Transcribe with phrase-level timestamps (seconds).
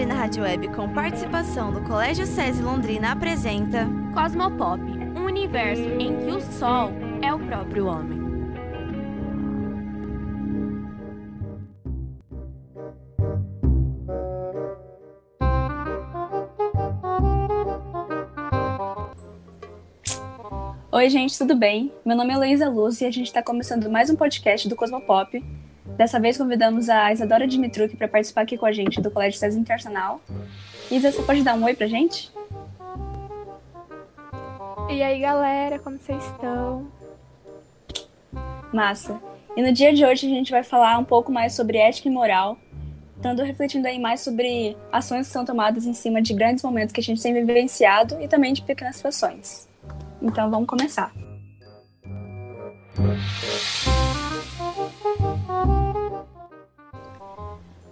[0.00, 4.80] Londrina Rádio Web, com participação do Colégio SESI Londrina, apresenta Cosmopop,
[5.14, 6.90] um universo em que o Sol
[7.20, 8.18] é o próprio homem.
[20.90, 21.92] Oi, gente, tudo bem?
[22.06, 25.59] Meu nome é Luísa Luz e a gente está começando mais um podcast do Cosmopop.
[26.00, 29.58] Dessa vez convidamos a Isadora Dimitruk para participar aqui com a gente do Colégio César
[29.58, 30.18] Internacional.
[30.90, 32.32] Isa, você pode dar um oi pra gente?
[34.88, 36.90] E aí, galera, como vocês estão?
[38.72, 39.20] Massa.
[39.54, 42.10] E no dia de hoje a gente vai falar um pouco mais sobre ética e
[42.10, 42.56] moral,
[43.16, 47.00] estando refletindo aí mais sobre ações que são tomadas em cima de grandes momentos que
[47.00, 49.68] a gente tem vivenciado e também de pequenas situações.
[50.22, 51.12] Então vamos começar.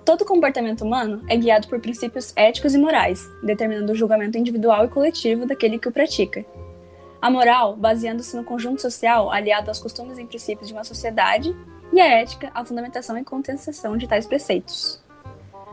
[0.09, 4.89] Todo comportamento humano é guiado por princípios éticos e morais, determinando o julgamento individual e
[4.89, 6.47] coletivo daquele que o pratica.
[7.21, 11.55] A moral, baseando-se no conjunto social aliado aos costumes e princípios de uma sociedade,
[11.93, 14.99] e a ética, a fundamentação e contestação de tais preceitos.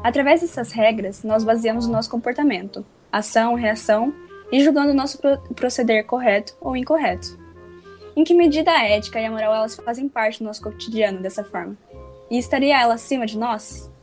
[0.03, 4.13] Através dessas regras, nós baseamos o nosso comportamento, ação, reação
[4.51, 5.17] e julgando o nosso
[5.55, 7.39] proceder correto ou incorreto.
[8.17, 11.45] Em que medida a ética e a moral elas fazem parte do nosso cotidiano dessa
[11.45, 11.77] forma?
[12.29, 13.94] E estaria ela acima de nós?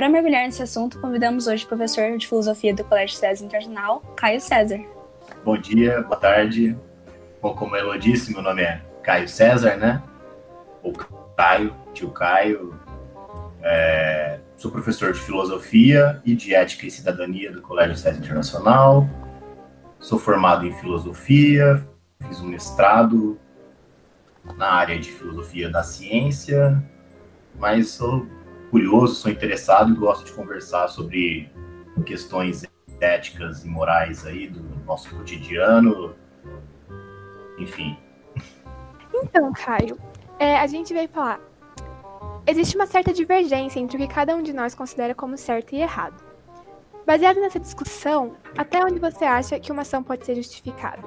[0.00, 4.40] Para mergulhar nesse assunto, convidamos hoje o professor de filosofia do Colégio César Internacional, Caio
[4.40, 4.80] César.
[5.44, 6.74] Bom dia, boa tarde.
[7.42, 10.02] Bom, como ela disse, meu nome é Caio César, né?
[10.82, 10.94] Ou
[11.36, 12.80] Caio, tio Caio.
[13.62, 19.06] É, sou professor de filosofia e de ética e cidadania do Colégio César Internacional.
[19.98, 21.86] Sou formado em filosofia,
[22.26, 23.38] fiz um mestrado
[24.56, 26.82] na área de filosofia da ciência,
[27.54, 28.26] mas sou
[28.70, 31.50] curioso, sou interessado e gosto de conversar sobre
[32.06, 32.64] questões
[33.00, 36.14] éticas e morais aí do nosso cotidiano,
[37.58, 37.96] enfim.
[39.12, 39.98] Então, Caio,
[40.38, 41.40] é, a gente veio falar.
[42.46, 45.80] Existe uma certa divergência entre o que cada um de nós considera como certo e
[45.80, 46.22] errado.
[47.06, 51.02] Baseado nessa discussão, até onde você acha que uma ação pode ser justificada?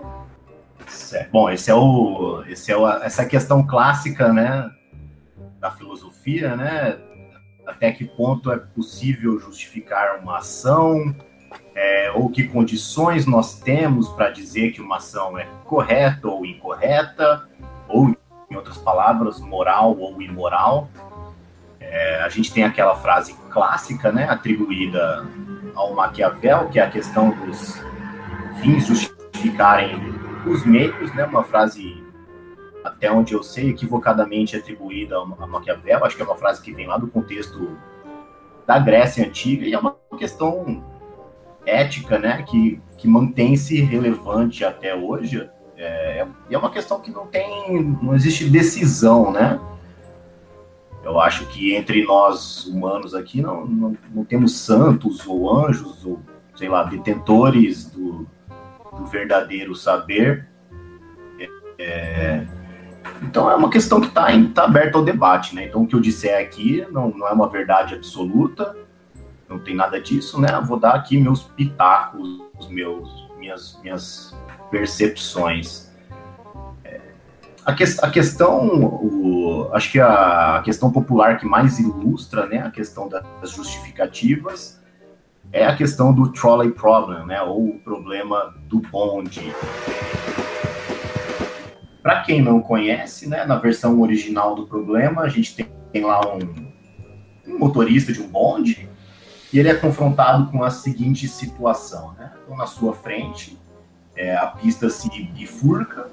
[0.87, 1.31] Certo.
[1.31, 4.69] Bom, esse é o, esse é o, essa questão clássica, né,
[5.59, 6.99] da filosofia, né?
[7.65, 11.15] Até que ponto é possível justificar uma ação?
[11.75, 17.47] É, ou que condições nós temos para dizer que uma ação é correta ou incorreta,
[17.87, 18.15] ou,
[18.49, 20.89] em outras palavras, moral ou imoral.
[21.79, 25.25] É, a gente tem aquela frase clássica, né, atribuída
[25.75, 27.81] ao Maquiavel, que é a questão dos
[28.61, 29.99] fins justificarem
[30.45, 31.25] os meios, né?
[31.25, 32.02] Uma frase,
[32.83, 36.03] até onde eu sei, equivocadamente atribuída a Maquiavel.
[36.03, 37.77] Acho que é uma frase que vem lá do contexto
[38.65, 40.83] da Grécia Antiga e é uma questão
[41.65, 42.43] ética, né?
[42.43, 45.49] Que, que mantém-se relevante até hoje.
[45.77, 49.59] É, é uma questão que não tem, não existe decisão, né?
[51.03, 56.19] Eu acho que entre nós humanos aqui não, não, não temos santos ou anjos ou,
[56.55, 58.25] sei lá, detentores do,
[58.97, 60.47] do verdadeiro saber.
[61.77, 62.45] É,
[63.23, 65.65] então é uma questão que está tá aberta ao debate, né?
[65.65, 68.75] Então o que eu disser aqui não, não é uma verdade absoluta,
[69.49, 70.47] não tem nada disso, né?
[70.65, 74.35] Vou dar aqui meus pitacos, meus, minhas, minhas
[74.69, 75.93] percepções
[77.65, 82.69] a, que, a questão, o, acho que a, questão popular que mais ilustra né, a
[82.69, 84.81] questão das justificativas
[85.51, 89.53] é a questão do trolley problem, né, ou o problema do bonde.
[92.03, 96.19] Para quem não conhece, né, na versão original do problema, a gente tem, tem lá
[96.35, 96.39] um,
[97.47, 98.89] um, motorista de um bonde
[99.53, 102.13] e ele é confrontado com a seguinte situação.
[102.19, 102.29] Né?
[102.43, 103.57] Então, na sua frente,
[104.15, 106.09] é, a pista se bifurca,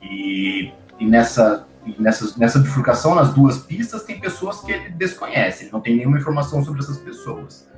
[0.00, 1.66] e, e nessa,
[1.98, 6.18] nessa, nessa bifurcação, nas duas pistas, tem pessoas que ele desconhece, ele não tem nenhuma
[6.18, 7.68] informação sobre essas pessoas.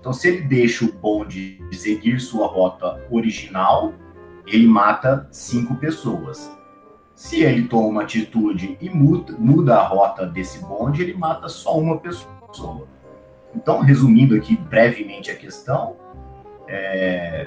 [0.00, 3.92] Então, se ele deixa o bonde seguir sua rota original,
[4.48, 6.50] ele mata cinco pessoas.
[7.14, 11.78] Se ele toma uma atitude e muda, muda a rota desse bonde, ele mata só
[11.78, 12.86] uma pessoa.
[13.54, 15.96] Então, resumindo aqui brevemente a questão,
[16.68, 17.46] é,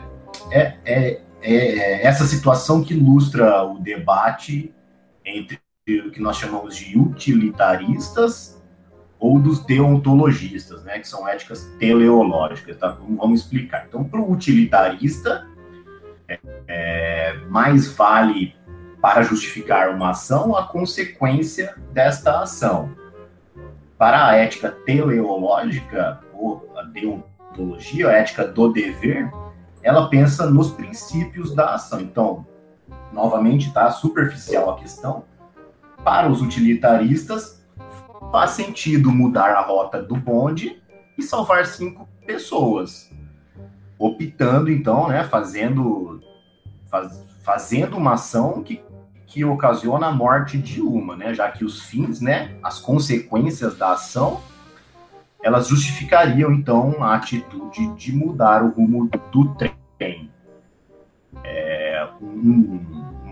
[0.52, 4.74] é, é é essa situação que ilustra o debate
[5.26, 8.62] entre o que nós chamamos de utilitaristas
[9.20, 12.98] ou dos deontologistas, né, que são éticas teleológicas, tá?
[13.18, 13.86] Vamos explicar.
[13.88, 15.48] Então, para o utilitarista,
[16.68, 18.56] é, mais vale
[19.02, 22.96] para justificar uma ação a consequência desta ação.
[23.98, 29.30] Para a ética teleológica, ou deontologia, a ética do dever,
[29.84, 32.02] ela pensa nos princípios da ação.
[32.02, 32.46] Então,
[33.12, 35.24] novamente, está superficial a questão.
[36.04, 37.64] Para os utilitaristas,
[38.32, 40.82] faz sentido mudar a rota do bonde
[41.18, 43.11] e salvar cinco pessoas,
[44.02, 46.20] optando então, né, fazendo
[46.90, 48.82] faz, fazendo uma ação que,
[49.28, 53.94] que ocasiona a morte de uma, né, já que os fins, né, as consequências da
[53.94, 54.42] ação,
[55.44, 60.30] elas justificariam então a atitude de mudar o rumo do trem.
[61.44, 62.80] É, um,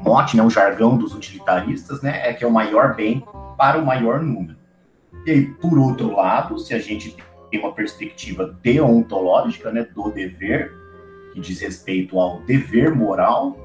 [0.04, 3.24] mote, né, um jargão dos utilitaristas, né, é que é o maior bem
[3.58, 4.58] para o maior número.
[5.26, 7.16] E aí, por outro lado, se a gente
[7.50, 10.74] tem uma perspectiva deontológica, né, do dever,
[11.34, 13.58] que diz respeito ao dever moral,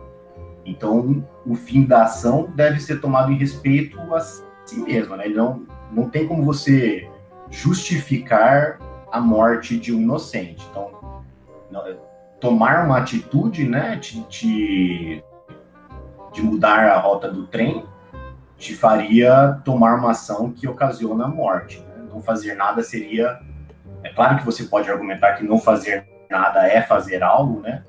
[0.65, 5.29] então o fim da ação deve ser tomado em respeito a si mesmo, né?
[5.29, 7.09] Não, não tem como você
[7.51, 8.79] justificar
[9.13, 10.67] a morte de um inocente.
[10.71, 11.23] Então,
[12.41, 15.23] tomar uma atitude, né, de, de,
[16.33, 17.85] de mudar a rota do trem,
[18.59, 21.81] te faria tomar uma ação que ocasiona a morte.
[21.81, 22.07] Né?
[22.13, 23.41] Não fazer nada seria
[24.05, 27.83] é claro que você pode argumentar que não fazer nada é fazer algo, né?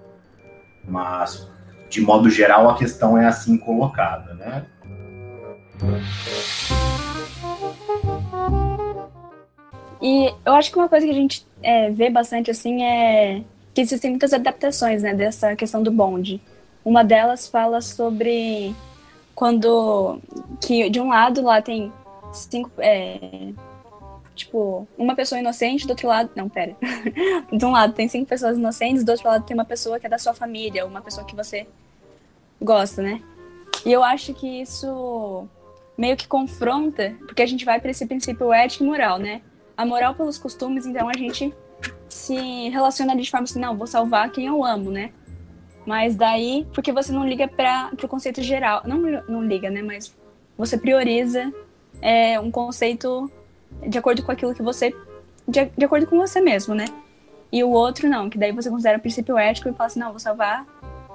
[0.87, 1.47] Mas,
[1.89, 4.65] de modo geral, a questão é assim colocada, né?
[10.01, 13.41] E eu acho que uma coisa que a gente é, vê bastante assim é
[13.73, 16.39] que existem muitas adaptações né, dessa questão do bonde.
[16.83, 18.73] Uma delas fala sobre
[19.33, 20.19] quando
[20.61, 21.91] que de um lado lá tem
[22.31, 23.19] cinco, é,
[24.35, 26.29] tipo, uma pessoa inocente, do outro lado.
[26.35, 26.75] Não, pera.
[27.51, 30.09] de um lado tem cinco pessoas inocentes, do outro lado tem uma pessoa que é
[30.09, 31.67] da sua família, uma pessoa que você
[32.61, 33.21] gosta, né?
[33.85, 35.47] E eu acho que isso
[35.97, 39.41] meio que confronta, porque a gente vai para esse princípio ético e moral, né?
[39.77, 41.53] A moral pelos costumes, então a gente
[42.09, 45.11] se relaciona de forma assim, não, vou salvar quem eu amo, né?
[45.85, 48.97] Mas daí, porque você não liga para o conceito geral, não,
[49.27, 49.81] não liga, né?
[49.81, 50.15] Mas
[50.57, 51.53] você prioriza
[52.01, 53.31] é, um conceito
[53.87, 54.93] de acordo com aquilo que você.
[55.47, 56.85] De, de acordo com você mesmo, né?
[57.51, 60.19] E o outro não, que daí você considera princípio ético e fala assim: não, vou
[60.19, 60.65] salvar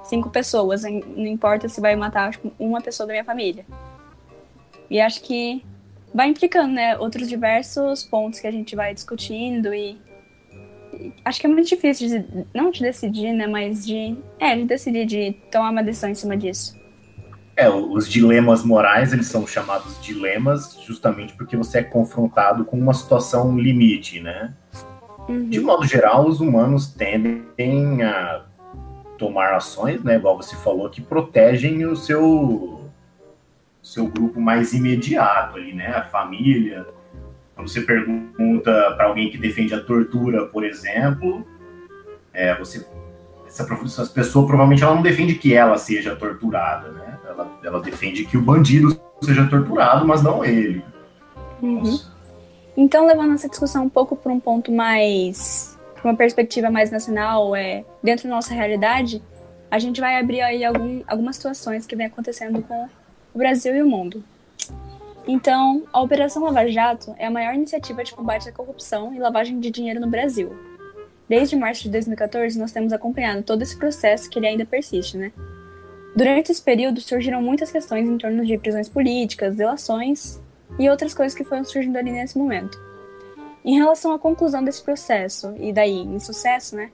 [0.03, 3.65] cinco pessoas, não importa se vai matar tipo, uma pessoa da minha família.
[4.89, 5.63] E acho que
[6.13, 9.97] vai implicando, né, outros diversos pontos que a gente vai discutindo e
[11.23, 15.05] acho que é muito difícil de, não de decidir, né, mas de é, de decidir
[15.05, 16.80] de tomar uma decisão em cima disso.
[17.61, 22.91] É, os dilemas morais, eles são chamados dilemas justamente porque você é confrontado com uma
[22.91, 24.55] situação limite, né?
[25.29, 25.47] Uhum.
[25.47, 28.45] De modo geral, os humanos tendem a
[29.15, 32.89] tomar ações, né, igual você falou, que protegem o seu
[33.79, 36.83] seu grupo mais imediato ali, né, a família.
[37.53, 41.45] Quando você pergunta para alguém que defende a tortura, por exemplo,
[42.33, 42.83] é, você
[43.51, 47.19] essa, essa pessoa provavelmente ela não defende que ela seja torturada, né?
[47.27, 50.83] Ela, ela defende que o bandido seja torturado, mas não ele.
[51.61, 51.99] Uhum.
[52.75, 55.77] Então, levando essa discussão um pouco para um ponto mais.
[55.93, 59.21] para uma perspectiva mais nacional, é, dentro da nossa realidade,
[59.69, 62.87] a gente vai abrir aí algum, algumas situações que vem acontecendo com
[63.33, 64.23] o Brasil e o mundo.
[65.27, 69.59] Então, a Operação Lava Jato é a maior iniciativa de combate à corrupção e lavagem
[69.59, 70.70] de dinheiro no Brasil.
[71.31, 75.31] Desde março de 2014, nós temos acompanhado todo esse processo que ele ainda persiste, né?
[76.13, 80.41] Durante esse período, surgiram muitas questões em torno de prisões políticas, delações
[80.77, 82.77] e outras coisas que foram surgindo ali nesse momento.
[83.63, 86.91] Em relação à conclusão desse processo, e daí sucesso, né?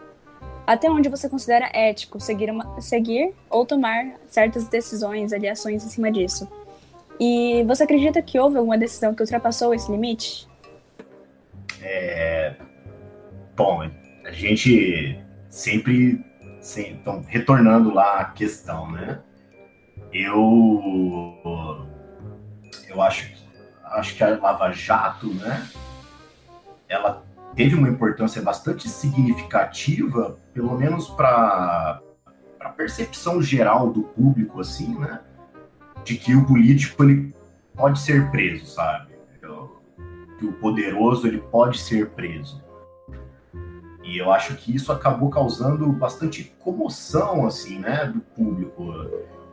[0.68, 5.90] Até onde você considera ético seguir, uma, seguir ou tomar certas decisões, ali, ações em
[5.90, 6.48] cima disso?
[7.20, 10.48] E você acredita que houve alguma decisão que ultrapassou esse limite?
[11.82, 12.54] É...
[13.56, 13.90] Bom,
[14.28, 15.18] a gente
[15.50, 16.24] sempre
[16.68, 19.22] Sim, então, retornando lá à questão, né?
[20.12, 21.42] Eu,
[22.90, 23.32] eu acho,
[23.86, 25.66] acho que a Lava Jato, né?
[26.90, 27.24] Ela
[27.56, 32.02] teve uma importância bastante significativa, pelo menos para
[32.60, 35.22] a percepção geral do público, assim, né?
[36.04, 37.34] De que o político ele
[37.74, 39.14] pode ser preso, sabe?
[40.38, 42.62] Que o poderoso ele pode ser preso.
[44.08, 48.94] E eu acho que isso acabou causando bastante comoção, assim, né, do público.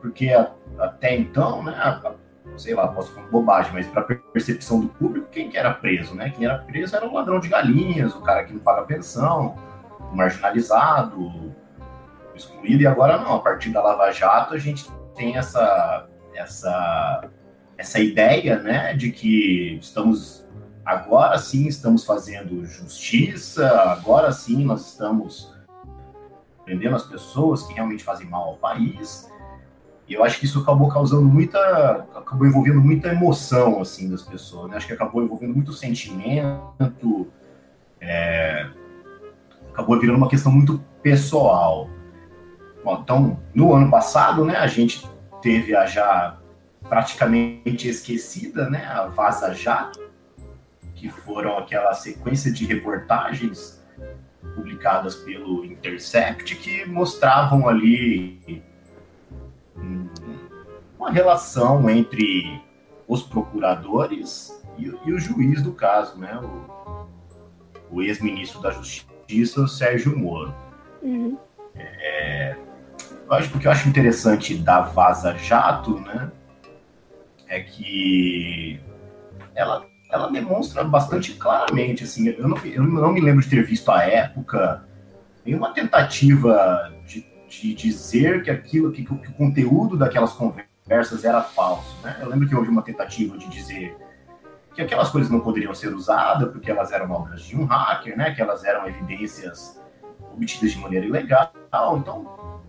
[0.00, 2.14] Porque a, até então, né, a,
[2.56, 6.30] sei lá, posso falar bobagem, mas para percepção do público, quem que era preso, né?
[6.30, 9.56] Quem era preso era o ladrão de galinhas, o cara que não paga pensão,
[10.12, 11.52] o marginalizado, o
[12.32, 12.84] excluído.
[12.84, 17.28] E agora não, a partir da Lava Jato a gente tem essa essa
[17.76, 20.43] essa ideia, né, de que estamos
[20.84, 25.54] agora sim estamos fazendo justiça, agora sim nós estamos
[26.64, 29.30] prendendo as pessoas que realmente fazem mal ao país.
[30.06, 34.70] E eu acho que isso acabou causando muita, acabou envolvendo muita emoção assim das pessoas.
[34.70, 34.76] Né?
[34.76, 37.28] Acho que acabou envolvendo muito sentimento,
[38.00, 38.68] é,
[39.72, 41.88] acabou virando uma questão muito pessoal.
[42.84, 45.08] Bom, então, no ano passado, né, a gente
[45.40, 46.38] teve a já
[46.86, 50.03] praticamente esquecida, né, a Vaza Jato,
[50.94, 53.82] que foram aquela sequência de reportagens
[54.54, 58.62] publicadas pelo Intercept que mostravam ali
[60.98, 62.62] uma relação entre
[63.06, 67.06] os procuradores e, e o juiz do caso, né, o,
[67.90, 70.54] o ex-ministro da Justiça, o Sérgio Moro.
[71.02, 71.36] Uhum.
[71.74, 72.56] É,
[73.26, 76.30] eu acho, o que eu acho interessante da Vaza Jato, né,
[77.48, 78.80] é que
[79.54, 83.90] ela, ela demonstra bastante claramente, assim, eu não, eu não me lembro de ter visto
[83.90, 84.84] à época
[85.44, 91.96] nenhuma tentativa de, de dizer que aquilo, que, que o conteúdo daquelas conversas era falso,
[92.04, 92.16] né?
[92.20, 93.96] Eu lembro que houve uma tentativa de dizer
[94.72, 98.32] que aquelas coisas não poderiam ser usadas porque elas eram obras de um hacker, né?
[98.32, 99.82] Que elas eram evidências
[100.32, 101.52] obtidas de maneira ilegal.
[101.98, 102.22] Então,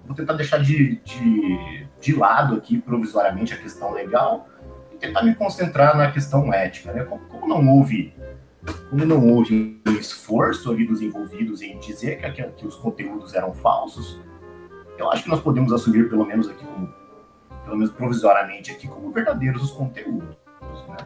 [0.03, 4.47] vou tentar deixar de, de, de lado aqui provisoriamente a questão legal
[5.07, 7.03] tentar me concentrar na questão ética, né?
[7.03, 8.13] Como, como não houve
[8.89, 13.53] como não houve um esforço ali dos envolvidos em dizer que, que, os conteúdos eram
[13.53, 14.19] falsos,
[14.97, 16.91] eu acho que nós podemos assumir pelo menos aqui como,
[17.63, 20.35] pelo menos provisoriamente aqui como verdadeiros os conteúdos,
[20.87, 20.97] né?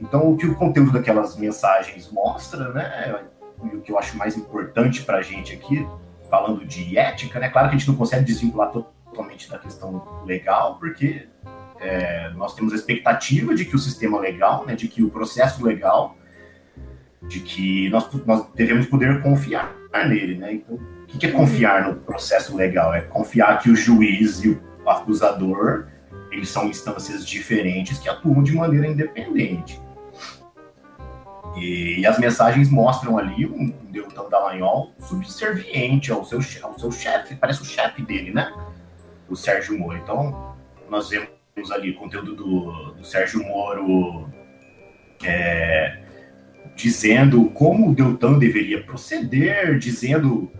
[0.00, 3.20] Então, o que o conteúdo daquelas mensagens mostra, né,
[3.64, 5.86] e o que eu acho mais importante para a gente aqui,
[6.30, 10.76] falando de ética, né, claro que a gente não consegue desvincular totalmente da questão legal,
[10.78, 11.26] porque
[11.80, 15.64] é, nós temos a expectativa de que o sistema legal, né, de que o processo
[15.64, 16.16] legal,
[17.22, 19.74] de que nós, nós devemos poder confiar
[20.06, 20.52] nele, né?
[20.54, 22.94] Então, o que é confiar no processo legal?
[22.94, 25.86] É confiar que o juiz e o acusador
[26.30, 29.80] eles são instâncias diferentes que atuam de maneira independente.
[31.56, 37.34] E, e as mensagens mostram ali um Deltan Dallagnol subserviente ao seu, ao seu chefe,
[37.34, 38.52] parece o chefe dele, né?
[39.28, 39.96] O Sérgio Moro.
[39.96, 40.54] Então,
[40.88, 41.37] nós vemos
[41.70, 44.28] ali o conteúdo do, do Sérgio Moro
[45.24, 45.98] é,
[46.74, 50.50] dizendo como o Deltan deveria proceder, dizendo.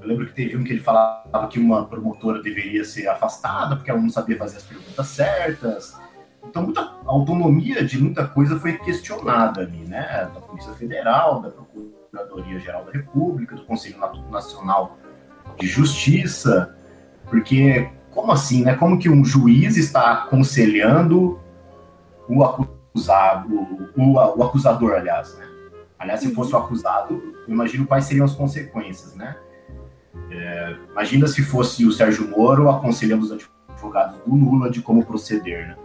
[0.00, 3.90] Eu lembro que teve um que ele falava que uma promotora deveria ser afastada porque
[3.90, 6.00] ela não sabia fazer as perguntas certas.
[6.42, 10.30] Então, muita autonomia de muita coisa foi questionada ali, né?
[10.34, 13.98] Da Polícia Federal, da Procuradoria-Geral da República, do Conselho
[14.30, 14.98] Nacional
[15.58, 16.74] de Justiça,
[17.28, 18.74] porque como assim, né?
[18.74, 21.38] Como que um juiz está aconselhando
[22.28, 23.54] o acusado,
[23.96, 25.46] o, o acusador, aliás, né?
[25.98, 29.36] Aliás, se fosse o acusado, eu imagino quais seriam as consequências, né?
[30.30, 35.68] É, imagina se fosse o Sérgio Moro aconselhando os advogados do Lula de como proceder,
[35.68, 35.76] né?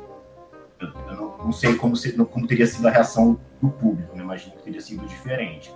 [0.79, 4.24] Eu, eu não, não, sei como, se, como teria sido a reação do público, né?
[4.24, 5.74] Imagino que teria sido diferente.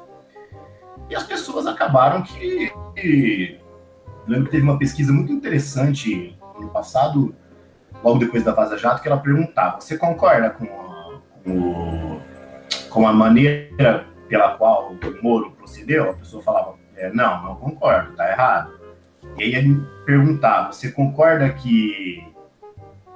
[1.09, 2.71] E as pessoas acabaram que.
[2.95, 3.59] que
[4.27, 7.35] eu lembro que teve uma pesquisa muito interessante ano passado,
[8.03, 12.19] logo depois da Vaza Jato, que ela perguntava: você concorda com a, com,
[12.89, 16.11] com a maneira pela qual o Moro procedeu?
[16.11, 18.79] A pessoa falava: é, não, não concordo, tá errado.
[19.37, 22.25] E aí ele perguntava: você concorda que,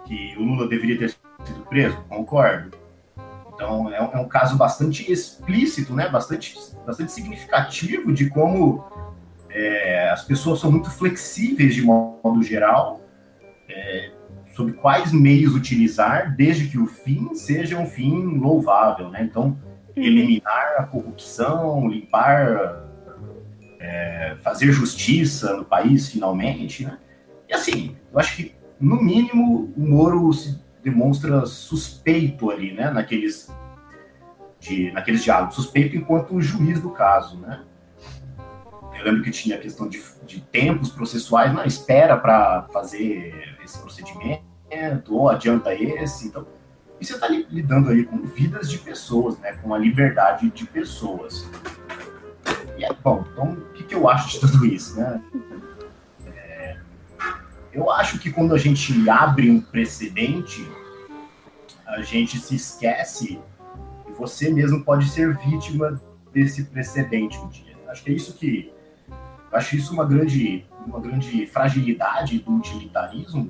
[0.05, 1.97] que o Lula deveria ter sido preso?
[2.09, 2.83] Concordo.
[3.53, 6.09] Então é um, é um caso bastante explícito, né?
[6.09, 8.83] bastante, bastante significativo de como
[9.49, 13.02] é, as pessoas são muito flexíveis de modo geral
[13.69, 14.11] é,
[14.53, 19.23] sobre quais meios utilizar, desde que o fim seja um fim louvável, né?
[19.23, 19.57] Então,
[19.95, 20.03] uhum.
[20.03, 22.87] eliminar a corrupção, limpar,
[23.79, 26.97] é, fazer justiça no país, finalmente, né?
[27.49, 32.91] E assim, eu acho que, no mínimo, o Moro se demonstra suspeito ali, né?
[32.91, 33.51] Naqueles,
[34.59, 37.63] de, naqueles diálogos, suspeito enquanto juiz do caso, né?
[38.97, 43.79] Eu lembro que tinha a questão de, de tempos processuais, não, espera para fazer esse
[43.79, 44.43] procedimento,
[45.15, 46.27] ou adianta esse.
[46.27, 46.45] Então,
[46.99, 49.53] e você está lidando aí com vidas de pessoas, né?
[49.53, 51.49] Com a liberdade de pessoas.
[52.77, 55.21] E é bom, então o que, que eu acho de tudo isso, né?
[56.25, 56.77] É,
[57.73, 60.67] eu acho que quando a gente abre um precedente,
[61.85, 63.39] a gente se esquece
[64.05, 66.01] que você mesmo pode ser vítima
[66.31, 67.75] desse precedente um dia.
[67.87, 68.73] Acho que é isso que
[69.51, 73.49] acho isso uma grande, uma grande fragilidade do utilitarismo.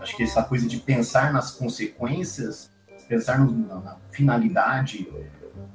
[0.00, 2.70] Acho que essa coisa de pensar nas consequências,
[3.08, 5.08] pensar no, na, na, finalidade,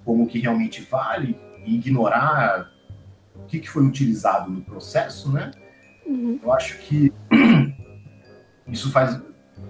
[0.03, 2.71] como que realmente vale e ignorar
[3.35, 5.51] o que, que foi utilizado no processo, né?
[6.05, 6.39] Uhum.
[6.41, 7.13] Eu acho que
[8.67, 9.21] isso faz.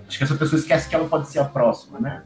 [0.08, 2.24] Acho que essa pessoa esquece que ela pode ser a próxima, né?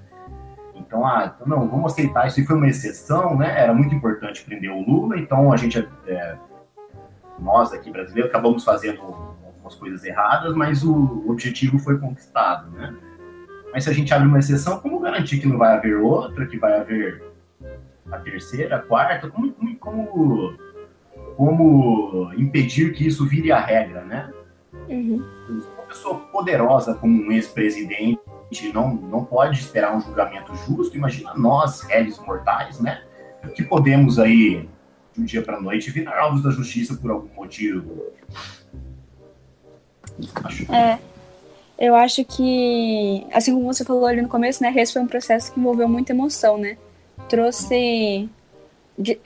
[0.76, 2.28] Então, ah, então, não, vamos aceitar.
[2.28, 3.62] Isso foi uma exceção, né?
[3.62, 6.38] Era muito importante prender o Lula, então a gente, é,
[7.42, 12.96] nós aqui brasileiros, acabamos fazendo algumas coisas erradas, mas o objetivo foi conquistado, né?
[13.74, 16.58] Mas se a gente abre uma exceção, como garantir que não vai haver outra, que
[16.58, 17.24] vai haver
[18.12, 19.30] a terceira, a quarta?
[19.30, 20.58] Como, como,
[21.38, 24.32] como impedir que isso vire a regra, né?
[24.90, 25.24] Uhum.
[25.50, 28.20] Uma pessoa poderosa como um ex-presidente
[28.74, 30.98] não, não pode esperar um julgamento justo.
[30.98, 33.02] Imagina nós, réis mortais, né?
[33.56, 34.70] Que podemos aí,
[35.14, 38.04] de um dia para noite, virar alvos da justiça por algum motivo.
[40.44, 40.72] Acho.
[40.72, 41.00] É.
[41.78, 45.52] Eu acho que, assim como você falou ali no começo, né, esse foi um processo
[45.52, 46.78] que envolveu muita emoção, né?
[47.28, 48.30] Trouxe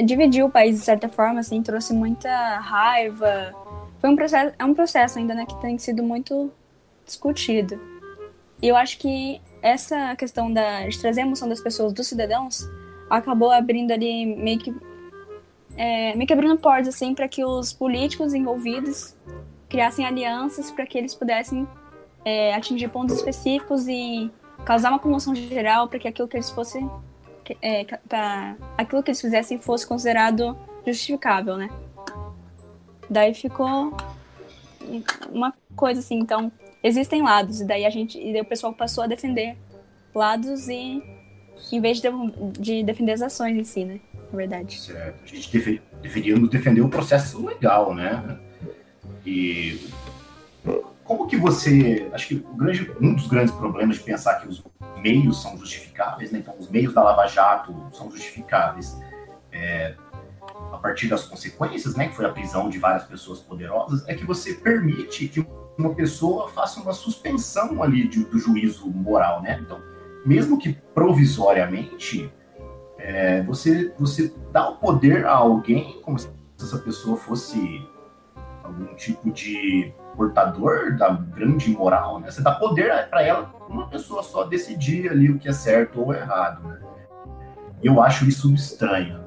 [0.02, 3.54] dividiu o país de certa forma, assim, trouxe muita raiva.
[4.00, 6.52] Foi um processo, é um processo ainda, né, que tem sido muito
[7.06, 7.80] discutido.
[8.62, 12.70] E eu acho que essa questão da, de trazer a emoção das pessoas, dos cidadãos,
[13.10, 14.74] acabou abrindo ali meio que
[15.78, 19.16] é, meio que abrindo portas assim para que os políticos envolvidos
[19.68, 21.68] criassem alianças para que eles pudessem
[22.24, 24.32] é, atingir pontos específicos e
[24.64, 26.90] causar uma comoção geral para que aquilo que eles fossem
[27.62, 31.70] é, pra, aquilo que eles fizessem fosse considerado justificável, né?
[33.10, 33.94] Daí ficou
[35.32, 36.52] uma coisa assim, então
[36.84, 39.56] existem lados e daí a gente e o pessoal passou a defender
[40.14, 41.04] lados e
[41.72, 42.10] em vez de,
[42.60, 44.00] de defender as ações em si, né?
[44.32, 44.80] Na verdade.
[44.80, 45.24] Certo.
[45.24, 48.40] A gente deve, deveríamos defender o processo legal, né?
[49.26, 49.90] E
[51.06, 52.10] como que você.
[52.12, 54.64] Acho que grande, um dos grandes problemas de pensar que os
[54.98, 56.40] meios são justificáveis, né?
[56.40, 59.00] então os meios da Lava Jato são justificáveis
[59.52, 59.94] é,
[60.74, 62.08] a partir das consequências, né?
[62.08, 65.46] que foi a prisão de várias pessoas poderosas, é que você permite que
[65.78, 69.44] uma pessoa faça uma suspensão ali de, do juízo moral.
[69.44, 69.60] Né?
[69.62, 69.80] Então,
[70.26, 72.32] mesmo que provisoriamente,
[72.98, 76.30] é, você, você dá o poder a alguém como se
[76.60, 77.86] essa pessoa fosse
[78.64, 82.32] algum tipo de portador da grande moral, né?
[82.32, 86.14] Você dá poder para ela, uma pessoa só decidir ali o que é certo ou
[86.14, 86.80] errado, né?
[87.84, 89.24] Eu acho isso estranho.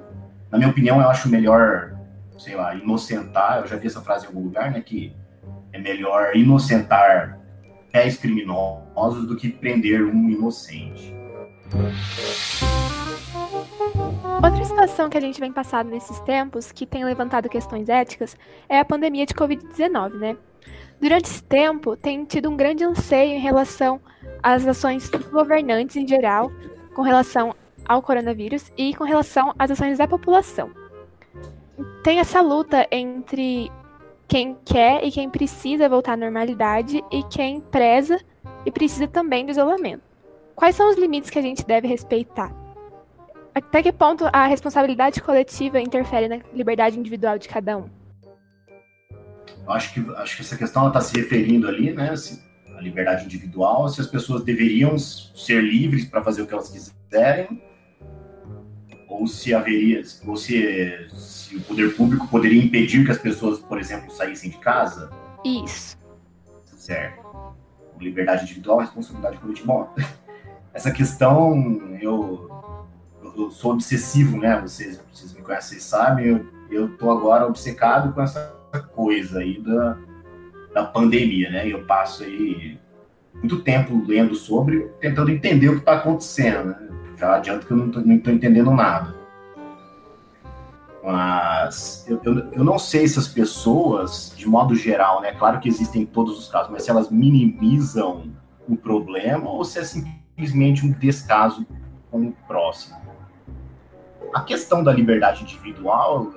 [0.51, 1.95] Na minha opinião, eu acho melhor,
[2.39, 3.61] sei lá, inocentar.
[3.61, 4.81] Eu já vi essa frase em algum lugar, né?
[4.81, 5.15] Que
[5.73, 7.39] é melhor inocentar
[7.93, 11.15] pés criminosos do que prender um inocente.
[14.41, 18.37] Outra situação que a gente vem passando nesses tempos, que tem levantado questões éticas,
[18.69, 20.37] é a pandemia de Covid-19, né?
[21.01, 24.01] Durante esse tempo, tem tido um grande anseio em relação
[24.41, 26.53] às ações dos governantes em geral,
[26.95, 27.53] com relação
[27.85, 30.71] ao coronavírus e com relação às ações da população.
[32.05, 33.73] Tem essa luta entre
[34.29, 38.21] quem quer e quem precisa voltar à normalidade e quem preza
[38.65, 40.03] e precisa também do isolamento.
[40.55, 42.68] Quais são os limites que a gente deve respeitar?
[43.59, 47.91] Até que ponto a responsabilidade coletiva interfere na liberdade individual de cada um?
[49.67, 52.15] Eu acho que, acho que essa questão está se referindo ali, né?
[52.17, 52.41] Se,
[52.77, 57.61] a liberdade individual, se as pessoas deveriam ser livres para fazer o que elas quiserem,
[59.09, 63.81] ou se haveria, ou se, se o poder público poderia impedir que as pessoas, por
[63.81, 65.11] exemplo, saíssem de casa.
[65.45, 65.99] Isso.
[66.77, 67.27] Certo.
[67.99, 69.93] Liberdade individual, responsabilidade coletiva.
[70.73, 72.58] Essa questão eu
[73.37, 74.61] eu sou obsessivo, né?
[74.61, 78.55] Vocês, vocês me conhecem, vocês sabem, eu, eu tô agora obcecado com essa
[78.95, 79.99] coisa aí da,
[80.75, 81.69] da pandemia, né?
[81.69, 82.79] Eu passo aí
[83.35, 86.89] muito tempo lendo sobre, tentando entender o que está acontecendo, né?
[87.17, 89.15] Já adianto que eu não estou entendendo nada.
[91.03, 95.33] Mas eu, eu, eu, não sei se as pessoas, de modo geral, né?
[95.33, 98.31] Claro que existem todos os casos, mas se elas minimizam
[98.69, 101.67] o problema ou se é simplesmente um descaso
[102.11, 103.08] com o próximo
[104.35, 106.33] a questão da liberdade individual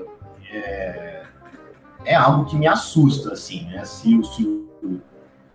[0.51, 1.23] é,
[2.05, 3.83] é algo que me assusta, assim, né?
[3.85, 4.69] Se, se,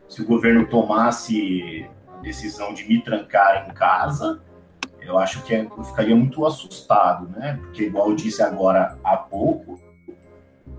[0.09, 4.41] se o governo tomasse a decisão de me trancar em casa,
[5.01, 7.59] eu acho que eu ficaria muito assustado, né?
[7.61, 9.81] Porque, igual eu disse agora há pouco,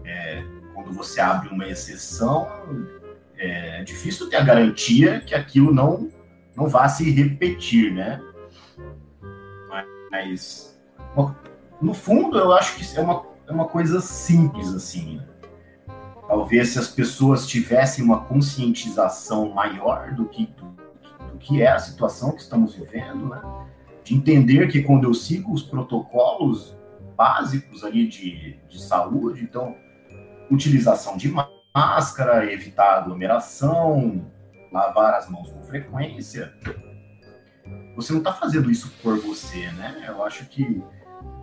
[0.04, 0.44] é,
[0.74, 2.48] quando você abre uma exceção,
[3.38, 6.10] é difícil ter a garantia que aquilo não,
[6.56, 8.22] não vá se repetir, né?
[10.12, 10.80] Mas
[11.82, 15.18] no fundo, eu acho que é uma, é uma coisa simples, assim.
[15.18, 15.28] Né?
[16.28, 20.66] Talvez se as pessoas tivessem uma conscientização maior do que, do,
[21.32, 23.42] do que é a situação que estamos vivendo, né?
[24.04, 26.76] de entender que quando eu sigo os protocolos
[27.16, 29.76] básicos ali de, de saúde, então
[30.50, 31.34] utilização de
[31.76, 34.26] máscara, evitar aglomeração,
[34.72, 36.54] lavar as mãos com frequência.
[37.96, 40.06] Você não está fazendo isso por você, né?
[40.08, 40.82] Eu acho que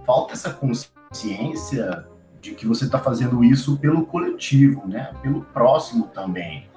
[0.05, 2.07] falta essa consciência
[2.41, 5.13] de que você está fazendo isso pelo coletivo, né?
[5.23, 6.69] Pelo próximo também.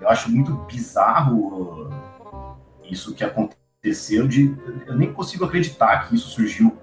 [0.00, 1.90] Eu acho muito bizarro
[2.90, 6.76] isso que aconteceu de eu nem consigo acreditar que isso surgiu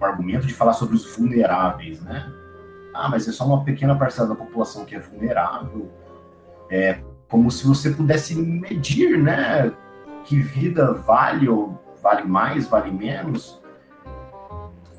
[0.00, 2.32] o argumento de falar sobre os vulneráveis, né?
[2.94, 5.90] Ah, mas é só uma pequena parcela da população que é vulnerável.
[6.70, 9.72] É como se você pudesse medir, né?
[10.24, 13.60] Que vida vale ou vale mais, vale menos.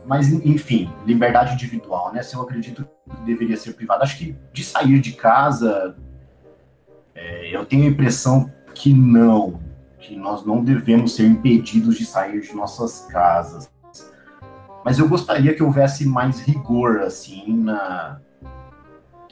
[0.06, 2.22] Mas, enfim, liberdade individual, né?
[2.22, 5.96] Se eu acredito que deveria ser privada, acho que de sair de casa,
[7.14, 9.60] é, eu tenho a impressão que não,
[10.00, 13.70] que nós não devemos ser impedidos de sair de nossas casas
[14.86, 18.22] mas eu gostaria que houvesse mais rigor assim na,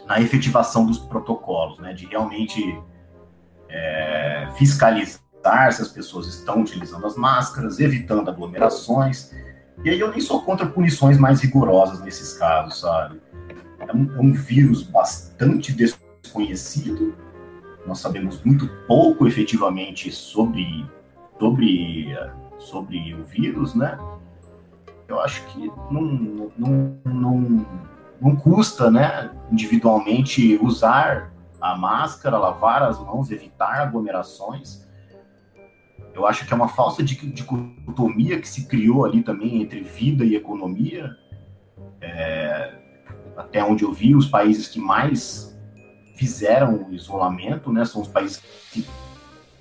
[0.08, 1.94] na efetivação dos protocolos, né?
[1.94, 2.82] De realmente
[3.70, 5.22] é, fiscalizar
[5.72, 9.32] se as pessoas estão utilizando as máscaras, evitando aglomerações.
[9.84, 13.22] E aí eu nem sou contra punições mais rigorosas nesses casos, sabe?
[13.80, 17.16] É um, é um vírus bastante desconhecido.
[17.86, 20.86] Nós sabemos muito pouco efetivamente sobre
[21.40, 22.16] sobre
[22.58, 23.98] sobre o vírus, né?
[25.08, 26.02] eu acho que não,
[26.58, 27.66] não, não,
[28.20, 31.32] não custa, né, individualmente usar
[31.62, 34.83] a máscara, lavar as mãos, evitar aglomerações.
[36.13, 40.36] Eu acho que é uma falsa dicotomia que se criou ali também entre vida e
[40.36, 41.15] economia.
[41.99, 42.76] É,
[43.36, 45.58] até onde eu vi, os países que mais
[46.15, 48.88] fizeram o isolamento, né, são os países que,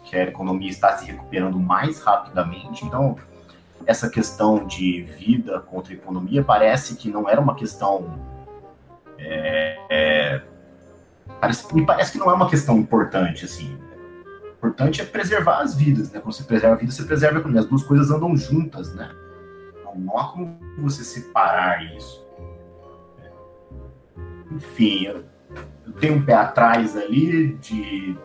[0.05, 2.85] que a economia está se recuperando mais rapidamente.
[2.85, 3.17] Então,
[3.87, 8.19] essa questão de vida contra economia parece que não era uma questão.
[9.19, 10.43] É, é,
[11.41, 13.77] parece, me parece que não é uma questão importante, assim.
[14.63, 16.21] Importante é preservar as vidas, né?
[16.21, 17.63] Quando você preserva a vida, você preserva a economia.
[17.63, 19.11] As duas coisas andam juntas, né?
[19.85, 22.25] Não, não há como você separar isso.
[24.53, 25.25] Enfim, eu,
[25.85, 28.17] eu tenho um pé atrás ali de,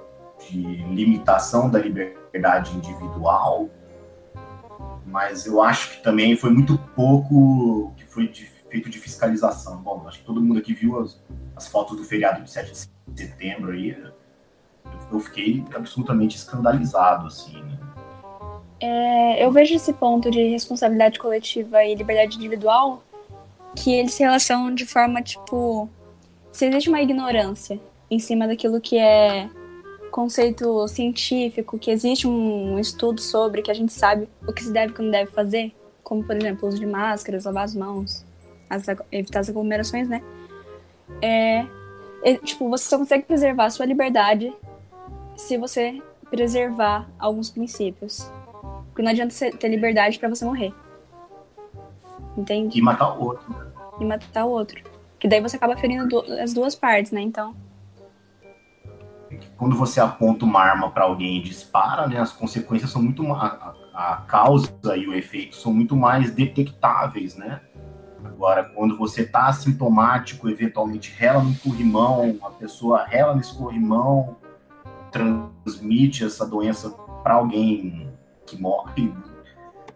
[0.47, 0.62] de
[0.93, 3.67] limitação da liberdade individual,
[5.08, 9.82] mas eu acho que também foi muito pouco que foi de, feito de fiscalização.
[9.82, 11.19] Bom, acho que todo mundo aqui viu as,
[11.56, 13.97] as fotos do feriado de 7 de setembro aí.
[15.12, 17.77] Eu, fiquei absolutamente escandalizado, assim, né?
[18.79, 23.01] É, eu vejo esse ponto de responsabilidade coletiva e liberdade individual
[23.75, 25.89] que eles se relacionam de forma, tipo,
[26.51, 27.79] se existe uma ignorância
[28.10, 29.49] em cima daquilo que é
[30.12, 34.88] conceito científico, que existe um estudo sobre, que a gente sabe o que se deve
[34.88, 37.75] e o que não deve fazer, como, por exemplo, o uso de máscaras, lavar as
[37.75, 38.25] mãos,
[38.69, 40.23] as, evitar as aglomerações, né?
[41.21, 41.65] É,
[42.23, 44.53] é, tipo, você só consegue preservar a sua liberdade
[45.38, 48.30] se você preservar alguns princípios.
[48.88, 50.73] Porque não adianta você ter liberdade para você morrer.
[52.36, 52.78] Entende?
[52.78, 53.56] E matar o outro.
[54.00, 54.84] E matar o outro.
[55.17, 57.21] Que daí você acaba ferindo as duas partes, né?
[57.21, 57.56] Então
[59.58, 63.73] quando você aponta uma arma para alguém e dispara, né, as consequências são muito a,
[63.93, 67.62] a causa e o efeito são muito mais detectáveis, né?
[68.23, 74.36] Agora, quando você está assintomático, eventualmente rela no corrimão, a pessoa rela nesse corrimão,
[75.12, 76.89] transmite essa doença
[77.24, 78.12] para alguém
[78.46, 79.13] que morre,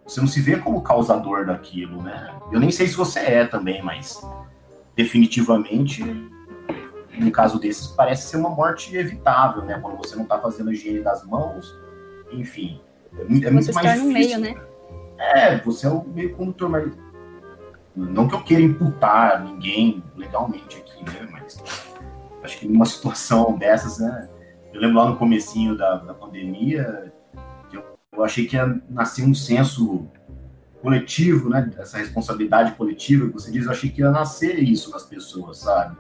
[0.06, 2.34] você não se vê como causador daquilo, né?
[2.52, 4.22] Eu nem sei se você é também, mas
[4.96, 6.04] definitivamente
[7.18, 9.80] no caso desses, parece ser uma morte evitável, né?
[9.82, 11.76] Quando você não está fazendo a higiene das mãos,
[12.32, 12.82] enfim.
[13.18, 14.40] É muito, é muito mais difícil.
[14.40, 14.62] Meio, né?
[15.18, 16.92] É, você é o meio condutor, mas.
[17.94, 21.28] Não que eu queira imputar ninguém legalmente aqui, né?
[21.30, 21.62] Mas
[22.42, 24.30] acho que numa situação dessas, né?
[24.74, 27.12] Eu lembro lá no comecinho da, da pandemia,
[27.72, 30.08] eu, eu achei que ia nascer um senso
[30.82, 31.72] coletivo, né?
[31.78, 35.96] Essa responsabilidade coletiva que você diz, eu achei que ia nascer isso nas pessoas, sabe?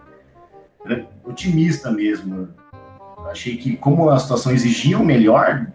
[1.23, 2.49] otimista mesmo.
[3.29, 5.67] Achei que, como a situação exigia o melhor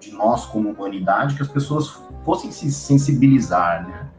[0.00, 4.10] de nós como humanidade, que as pessoas fossem se sensibilizar, né?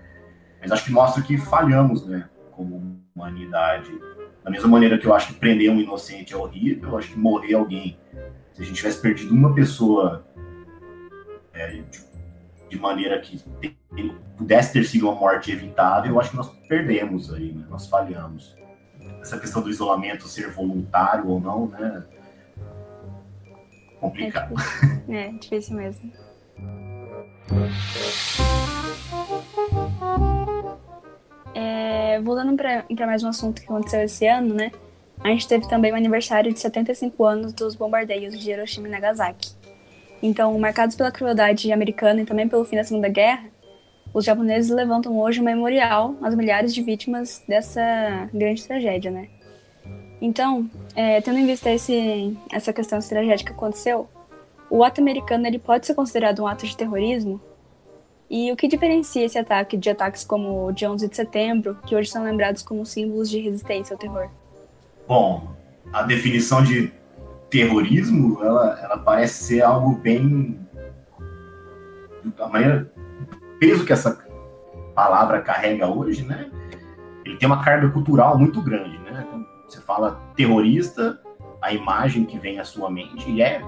[0.62, 3.92] Mas acho que mostra que falhamos, né, como humanidade.
[4.44, 7.20] Da mesma maneira que eu acho que prender um inocente é horrível, eu acho que
[7.20, 7.98] morrer alguém,
[8.54, 10.26] se a gente tivesse perdido uma pessoa
[11.54, 11.84] é, de,
[12.70, 13.44] de, maneira que
[14.38, 17.66] pudesse ter sido uma morte evitável, eu acho que nós perdemos aí, né?
[17.70, 18.56] nós falhamos
[19.22, 22.04] essa questão do isolamento ser voluntário ou não, né?
[24.00, 24.56] Complicado.
[25.08, 26.12] É, é difícil mesmo.
[31.54, 34.72] é, voltando para mais um assunto que aconteceu esse ano, né?
[35.24, 39.52] A gente teve também o aniversário de 75 anos dos bombardeios de Hiroshima e Nagasaki.
[40.22, 43.46] Então, marcados pela crueldade americana e também pelo fim da Segunda Guerra,
[44.14, 49.30] os japoneses levantam hoje um memorial às milhares de vítimas dessa grande tragédia, né?
[50.20, 54.08] Então, é, tendo em vista esse, essa questão essa tragédia que aconteceu,
[54.70, 57.40] o ato americano ele pode ser considerado um ato de terrorismo?
[58.30, 61.96] E o que diferencia esse ataque de ataques como o de 11 de setembro, que
[61.96, 64.30] hoje são lembrados como símbolos de resistência ao terror?
[65.12, 65.58] Bom,
[65.92, 66.94] a definição de
[67.50, 70.58] terrorismo, ela, ela parece ser algo bem.
[72.38, 72.90] Da maneira.
[73.60, 74.26] Peso que essa
[74.96, 76.50] palavra carrega hoje, né?
[77.26, 79.28] Ele tem uma carga cultural muito grande, né?
[79.68, 81.20] Você fala terrorista,
[81.62, 83.62] a imagem que vem à sua mente é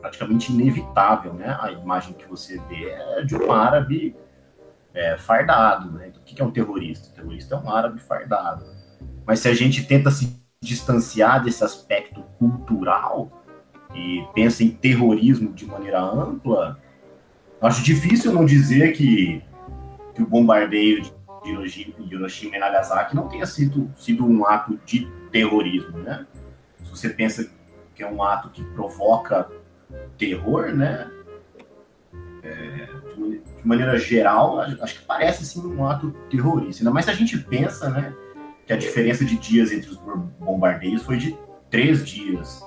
[0.00, 1.58] praticamente inevitável, né?
[1.60, 4.16] A imagem que você vê é de um árabe
[4.94, 6.08] é, fardado, né?
[6.08, 7.10] Então, o que é um terrorista?
[7.10, 8.77] O terrorista é um árabe fardado.
[9.28, 13.44] Mas se a gente tenta se distanciar desse aspecto cultural
[13.94, 16.80] e pensa em terrorismo de maneira ampla,
[17.60, 19.44] acho difícil não dizer que,
[20.14, 21.12] que o bombardeio de
[22.10, 26.26] Hiroshima, e Nagasaki não tenha sido, sido um ato de terrorismo, né?
[26.82, 27.50] Se você pensa
[27.94, 29.46] que é um ato que provoca
[30.16, 31.10] terror, né?
[32.42, 36.82] É, de, maneira geral, acho que parece sim um ato terrorista.
[36.82, 38.14] Ainda mais se a gente pensa, né?
[38.68, 39.96] Que a diferença de dias entre os
[40.38, 41.34] bombardeios foi de
[41.70, 42.62] três dias.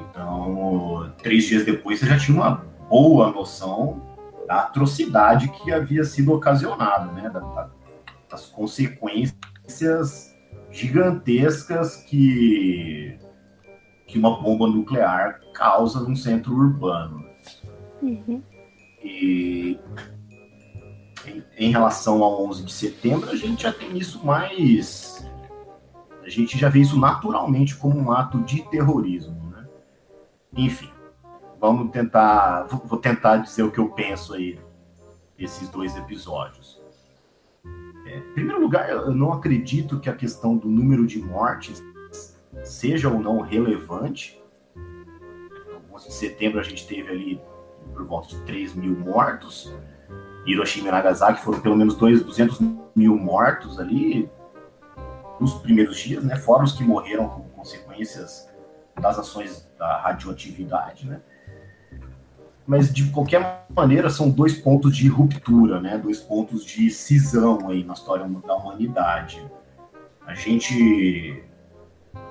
[0.00, 4.02] Então, três dias depois você já tinha uma boa noção
[4.48, 7.30] da atrocidade que havia sido ocasionada, né?
[8.28, 10.34] das consequências
[10.72, 13.16] gigantescas que,
[14.08, 17.24] que uma bomba nuclear causa num centro urbano.
[18.02, 18.42] Uhum.
[19.04, 19.78] E
[21.56, 25.26] em, relação ao 11 de setembro, a gente já tem isso mais.
[26.22, 29.66] A gente já vê isso naturalmente como um ato de terrorismo, né?
[30.56, 30.90] Enfim,
[31.60, 32.64] vamos tentar.
[32.64, 34.58] Vou tentar dizer o que eu penso aí
[35.36, 36.80] desses dois episódios.
[38.06, 41.82] É, em primeiro lugar, eu não acredito que a questão do número de mortes
[42.64, 44.40] seja ou não relevante.
[44.74, 47.40] No 11 de setembro a gente teve ali
[47.92, 49.74] por volta de 3 mil mortos.
[50.46, 52.60] Hiroshima e Nagasaki foram pelo menos dois, 200
[52.94, 54.28] mil mortos ali
[55.40, 56.36] nos primeiros dias, né?
[56.36, 58.48] Fora os que morreram como consequências
[59.00, 61.20] das ações da radioatividade, né?
[62.66, 65.98] Mas de qualquer maneira são dois pontos de ruptura, né?
[65.98, 69.44] Dois pontos de cisão aí na história da humanidade.
[70.24, 71.42] A gente,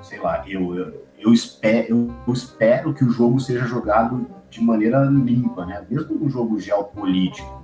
[0.01, 5.03] sei lá, eu, eu, eu espero, eu espero que o jogo seja jogado de maneira
[5.03, 5.85] limpa, né?
[5.89, 7.60] Mesmo um jogo geopolítico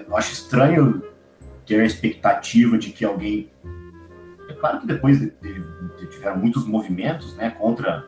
[0.00, 1.02] eu acho estranho
[1.66, 3.50] ter a expectativa de que alguém.
[4.48, 5.54] É claro que depois de, de,
[5.98, 8.06] de, tiveram muitos movimentos né, contra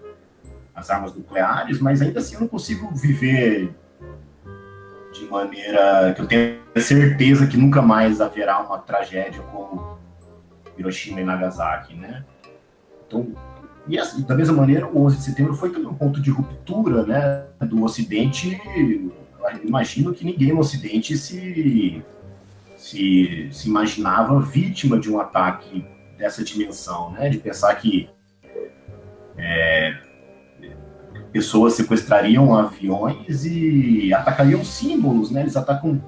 [0.74, 3.74] as armas nucleares, mas ainda assim eu não consigo viver
[5.12, 9.96] de maneira que eu tenho certeza que nunca mais haverá uma tragédia como
[10.76, 12.24] Hiroshima e Nagasaki, né?
[13.06, 13.32] Então,
[13.86, 17.04] e assim, da mesma maneira, o 11 de setembro foi também um ponto de ruptura,
[17.04, 18.60] né, do Ocidente
[19.64, 22.02] imagino que ninguém no Ocidente se,
[22.76, 27.28] se, se imaginava vítima de um ataque dessa dimensão, né?
[27.28, 28.08] De pensar que
[29.36, 29.96] é,
[31.32, 35.42] pessoas sequestrariam aviões e atacariam símbolos, né?
[35.42, 36.02] Eles atacam.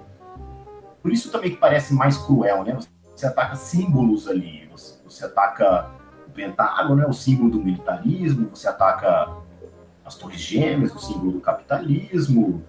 [1.02, 2.78] Por isso também que parece mais cruel, né?
[3.14, 5.90] Você ataca símbolos ali, você, você ataca
[6.28, 7.06] o Pentágono, né?
[7.06, 9.28] O símbolo do militarismo, você ataca
[10.04, 12.62] as Torres Gêmeas, o símbolo do capitalismo,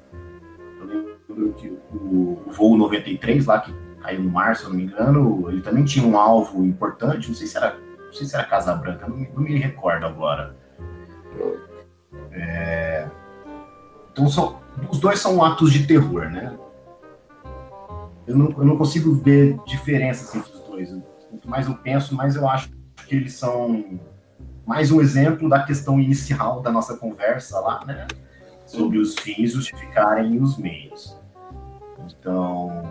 [1.41, 5.61] o, o voo 93 lá, que caiu no mar, se eu não me engano, ele
[5.61, 9.07] também tinha um alvo importante, não sei se era, não sei se era Casa Branca,
[9.07, 10.55] não, não me recordo agora.
[12.31, 13.07] É...
[14.11, 16.57] Então, são, os dois são atos de terror, né?
[18.25, 20.95] Eu não, eu não consigo ver diferença entre os dois.
[21.29, 22.69] Quanto mais eu penso, mais eu acho
[23.07, 23.99] que eles são
[24.65, 28.05] mais um exemplo da questão inicial da nossa conversa lá, né?
[28.65, 31.17] Sobre os fins justificarem os meios.
[32.19, 32.83] Então,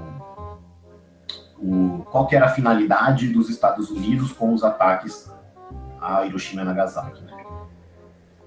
[1.58, 5.30] o, qual era a finalidade dos Estados Unidos com os ataques
[6.00, 7.22] a Hiroshima e Nagasaki?
[7.22, 7.44] Né?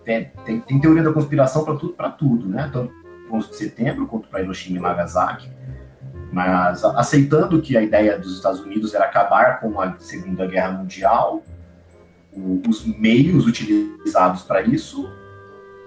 [0.04, 2.70] Tem, tem, tem, teoria da conspiração para tudo, para tudo, né?
[2.72, 2.94] Tanto
[3.28, 5.52] para 11 de setembro quanto para Hiroshima e Nagasaki.
[6.32, 11.44] Mas aceitando que a ideia dos Estados Unidos era acabar com a Segunda Guerra Mundial,
[12.32, 15.12] o, os meios utilizados para isso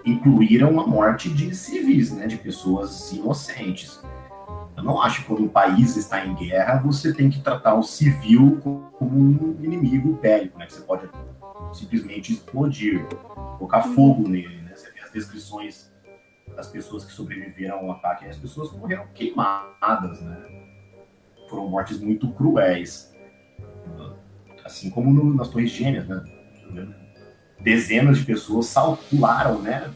[0.05, 4.03] incluíram a morte de civis, né, de pessoas inocentes
[4.83, 7.85] Eu não acho que quando um país está em guerra, você tem que tratar o
[7.85, 10.67] civil como um inimigo bélico, né?
[10.67, 11.09] Que você pode
[11.73, 13.07] simplesmente explodir,
[13.59, 14.73] colocar fogo nele, né?
[14.75, 15.89] Você vê as descrições
[16.57, 20.43] das pessoas que sobreviveram ao ataque, as pessoas morreram queimadas, né?
[21.49, 23.15] Foram mortes muito cruéis.
[24.65, 26.25] Assim como no, nas Torres Gêmeas, né?
[27.61, 29.89] Dezenas de pessoas saltaram, né?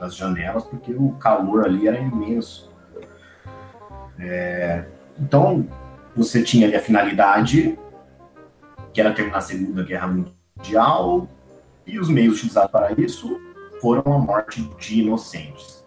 [0.00, 2.71] Das janelas, porque o calor ali era imenso.
[4.22, 4.84] É,
[5.18, 5.66] então,
[6.16, 7.78] você tinha ali a finalidade,
[8.92, 11.28] que era terminar a Segunda Guerra Mundial,
[11.86, 13.40] e os meios utilizados para isso
[13.80, 15.84] foram a morte de inocentes.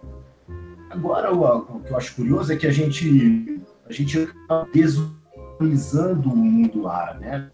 [0.89, 6.29] Agora, o, o que eu acho curioso é que a gente a gente está desvalorizando
[6.31, 7.51] o mundo árabe, né?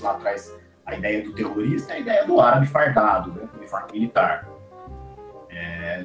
[0.00, 3.48] Lá atrás, a ideia do terrorista é a ideia do árabe fardado, né?
[3.56, 4.46] Uniforme militar.
[5.48, 6.04] É,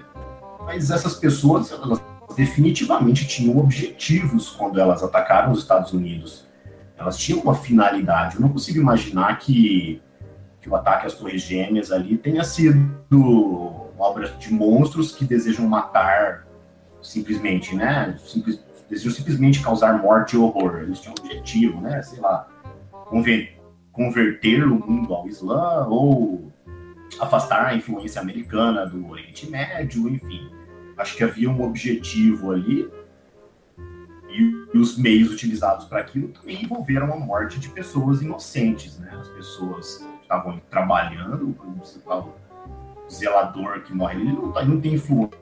[0.61, 2.01] mas essas pessoas, elas
[2.33, 6.45] definitivamente tinham objetivos quando elas atacaram os Estados Unidos.
[6.97, 8.35] Elas tinham uma finalidade.
[8.35, 10.01] Eu não consigo imaginar que,
[10.61, 16.45] que o ataque às Torres Gêmeas ali tenha sido obra de monstros que desejam matar
[17.01, 18.17] simplesmente, né?
[18.19, 20.79] Simples, desejam simplesmente causar morte e horror.
[20.79, 22.01] Eles tinham um objetivo, né?
[22.01, 22.47] Sei lá,
[23.09, 23.59] conver,
[23.91, 26.51] converter o mundo ao Islã ou
[27.19, 30.54] afastar a influência americana do Oriente Médio, enfim
[30.97, 32.89] acho que havia um objetivo ali
[34.29, 39.09] e os meios utilizados para aquilo também envolveram a morte de pessoas inocentes, né?
[39.19, 45.37] As pessoas estavam trabalhando, o zelador que morre, ele não, ele não tem influência,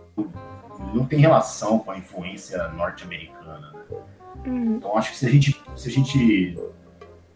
[0.93, 3.71] não tem relação com a influência norte-americana.
[3.71, 3.97] Né?
[4.45, 4.75] Uhum.
[4.75, 6.59] Então acho que se a gente se a gente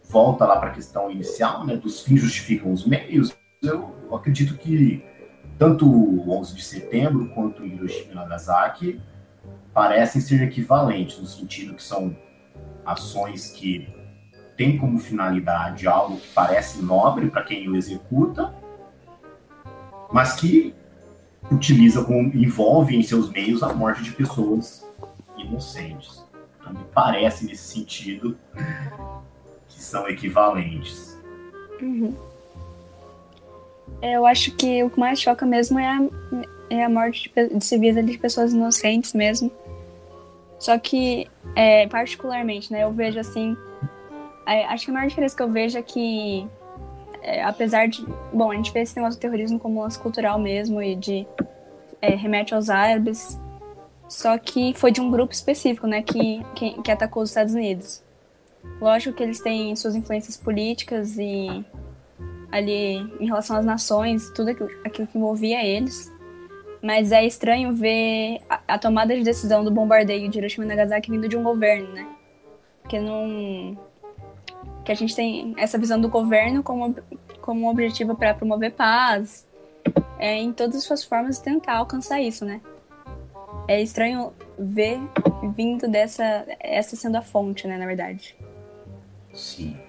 [0.10, 5.04] volta lá para a questão inicial, né, dos fins justificam os meios, eu acredito que
[5.58, 9.02] tanto o 11 de setembro quanto Hiroshima e Nagasaki
[9.74, 12.16] parecem ser equivalentes, no sentido que são
[12.86, 13.88] ações que
[14.56, 18.54] têm como finalidade algo que parece nobre para quem o executa,
[20.12, 20.74] mas que
[21.52, 22.02] utiliza
[22.34, 24.86] envolve em seus meios a morte de pessoas
[25.38, 26.26] inocentes.
[26.60, 28.38] Então me parece nesse sentido
[29.68, 31.18] que são equivalentes.
[31.82, 32.16] Uhum.
[34.02, 36.00] Eu acho que o que mais choca mesmo é a,
[36.70, 39.52] é a morte de, de civis de pessoas inocentes mesmo.
[40.60, 43.56] Só que, é, particularmente, né, eu vejo assim.
[44.46, 46.48] É, acho que a maior diferença que eu vejo é que,
[47.22, 48.06] é, apesar de.
[48.34, 51.28] Bom, a gente vê esse negócio do terrorismo como um lance cultural mesmo e de.
[52.02, 53.40] É, remete aos árabes.
[54.08, 58.02] Só que foi de um grupo específico, né, que, que, que atacou os Estados Unidos.
[58.80, 61.66] Lógico que eles têm suas influências políticas e
[62.52, 66.12] ali em relação às nações, tudo aquilo, aquilo que envolvia eles.
[66.82, 71.12] Mas é estranho ver a, a, tomada de decisão do bombardeio de Hiroshima e Nagasaki
[71.12, 72.08] vindo de um governo, né?
[72.88, 73.78] Que não.
[74.86, 76.96] Que a gente tem essa visão do governo como,
[77.42, 79.46] como um objetivo para promover paz,
[80.20, 82.62] é, em todas as suas formas tentar alcançar isso, né?
[83.68, 85.00] É estranho ver
[85.56, 86.46] vindo dessa.
[86.60, 88.36] essa sendo a fonte, né, na verdade.
[89.34, 89.87] Sim.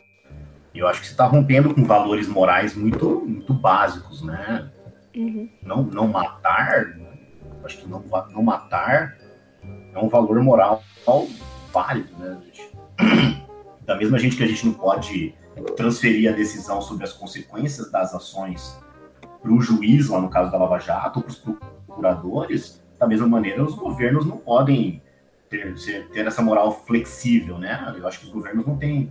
[0.75, 4.71] Eu acho que você está rompendo com valores morais muito, muito básicos, né?
[5.17, 5.49] Uhum.
[5.63, 6.95] Não, não matar,
[7.65, 9.17] acho que não, não matar
[9.95, 10.83] é um valor moral
[11.73, 12.69] válido, né, gente?
[13.85, 15.35] Da mesma gente que a gente não pode
[15.75, 18.79] transferir a decisão sobre as consequências das ações
[19.41, 23.27] para o juiz, lá no caso da Lava Jato, ou para os procuradores, da mesma
[23.27, 25.03] maneira, os governos não podem
[25.49, 25.75] ter,
[26.13, 27.95] ter essa moral flexível, né?
[27.97, 29.11] Eu acho que os governos não têm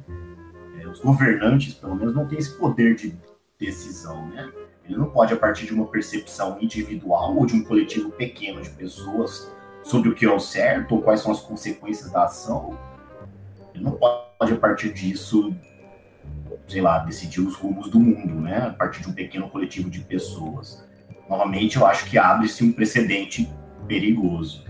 [0.88, 3.18] os governantes, pelo menos, não têm esse poder de
[3.60, 4.52] decisão, né?
[4.86, 8.70] Ele não pode, a partir de uma percepção individual ou de um coletivo pequeno de
[8.70, 9.52] pessoas
[9.84, 12.78] sobre o que é o certo ou quais são as consequências da ação,
[13.74, 15.54] ele não pode, a partir disso,
[16.68, 18.68] sei lá, decidir os rumos do mundo, né?
[18.68, 20.86] A partir de um pequeno coletivo de pessoas.
[21.30, 23.50] Novamente, eu acho que abre-se um precedente
[23.88, 24.66] perigoso.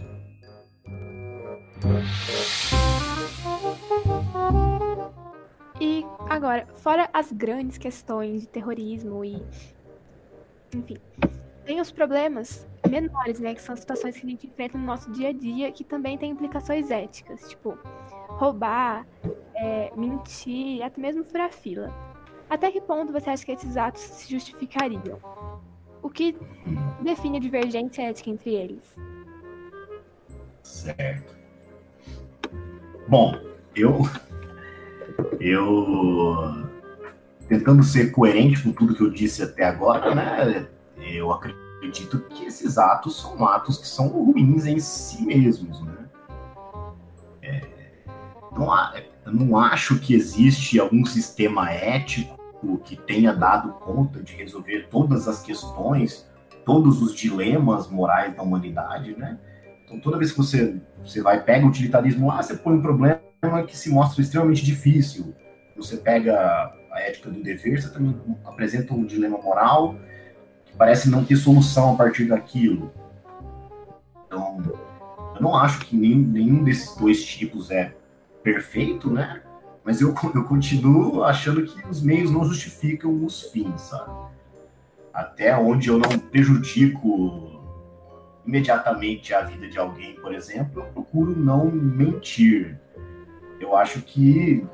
[6.30, 9.42] Agora, fora as grandes questões de terrorismo e.
[10.76, 10.98] Enfim.
[11.66, 13.54] Tem os problemas menores, né?
[13.56, 16.32] Que são situações que a gente enfrenta no nosso dia a dia, que também tem
[16.32, 17.50] implicações éticas.
[17.50, 17.78] Tipo,
[18.28, 19.06] roubar,
[19.56, 21.94] é, mentir, até mesmo furar fila.
[22.50, 25.20] Até que ponto você acha que esses atos se justificariam?
[26.02, 26.38] O que
[27.02, 28.96] define a divergência ética entre eles?
[30.64, 31.36] Certo.
[33.08, 33.34] Bom,
[33.76, 34.02] eu
[35.48, 36.68] eu
[37.48, 40.68] tentando ser coerente com tudo que eu disse até agora, né?
[40.98, 45.98] Eu acredito que esses atos são atos que são ruins em si mesmos, né?
[47.41, 47.62] É,
[48.52, 48.68] não,
[49.26, 52.38] eu não acho que existe algum sistema ético
[52.84, 56.28] que tenha dado conta de resolver todas as questões,
[56.66, 59.38] todos os dilemas morais da humanidade, né?
[59.86, 63.22] Então, toda vez que você, você vai, pega o utilitarismo lá, você põe um problema
[63.68, 65.34] que se mostra extremamente difícil.
[65.76, 69.96] Você pega a ética do dever, você também apresenta um dilema moral
[70.66, 72.92] que parece não ter solução a partir daquilo.
[74.26, 74.62] Então,
[75.36, 77.94] eu não acho que nenhum, nenhum desses dois tipos é
[78.42, 79.42] perfeito, né?
[79.84, 84.12] Mas eu, eu continuo achando que os meios não justificam os fins, sabe?
[85.14, 87.58] Até onde eu não prejudico
[88.46, 92.80] imediatamente a vida de alguém, por exemplo, eu procuro não mentir.
[93.60, 94.66] Eu acho que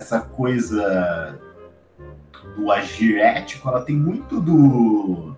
[0.00, 1.38] essa coisa
[2.56, 5.36] do agir ético, ela tem muito do,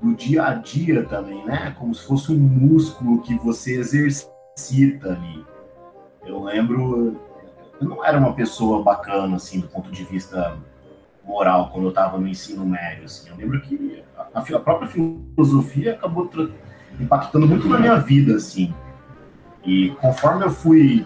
[0.00, 1.74] do dia a dia também, né?
[1.78, 5.44] Como se fosse um músculo que você exercita ali.
[6.24, 7.20] Eu lembro,
[7.80, 10.56] eu não era uma pessoa bacana, assim, do ponto de vista
[11.24, 13.28] moral, quando eu estava no ensino médio, assim.
[13.28, 16.30] Eu lembro que a, a própria filosofia acabou
[16.98, 18.72] impactando muito na minha vida, assim.
[19.64, 21.04] E conforme eu fui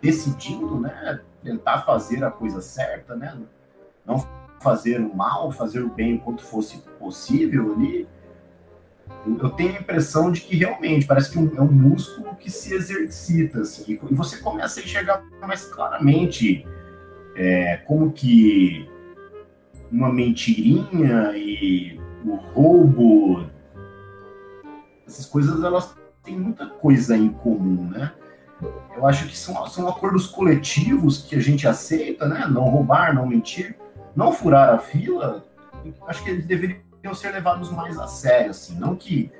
[0.00, 3.36] decidindo, né, tentar fazer a coisa certa, né,
[4.04, 4.26] não
[4.60, 8.08] fazer o mal, fazer o bem o quanto fosse possível ali,
[9.26, 13.60] eu tenho a impressão de que realmente parece que é um músculo que se exercita,
[13.60, 16.66] assim, e você começa a enxergar mais claramente
[17.36, 18.88] é, como que
[19.90, 23.46] uma mentirinha e o roubo,
[25.06, 28.12] essas coisas elas têm muita coisa em comum, né?
[28.94, 32.46] Eu acho que são, são acordos coletivos que a gente aceita, né?
[32.46, 33.76] Não roubar, não mentir,
[34.14, 35.44] não furar a fila.
[36.06, 38.78] Acho que eles deveriam ser levados mais a sério, assim.
[38.78, 39.30] Não que,